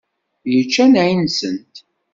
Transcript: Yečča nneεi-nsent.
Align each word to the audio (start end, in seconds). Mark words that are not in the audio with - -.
Yečča 0.53 0.83
nneεi-nsent. 0.87 1.75